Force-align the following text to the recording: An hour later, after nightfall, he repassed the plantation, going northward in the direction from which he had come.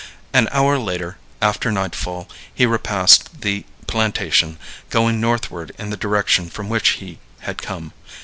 An 0.33 0.49
hour 0.51 0.79
later, 0.79 1.17
after 1.43 1.71
nightfall, 1.71 2.27
he 2.51 2.65
repassed 2.65 3.41
the 3.41 3.65
plantation, 3.85 4.57
going 4.89 5.21
northward 5.21 5.73
in 5.77 5.91
the 5.91 5.95
direction 5.95 6.49
from 6.49 6.69
which 6.69 6.97
he 6.97 7.19
had 7.41 7.61
come. 7.61 7.93